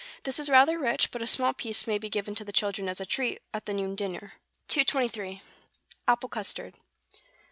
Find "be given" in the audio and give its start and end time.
1.99-2.33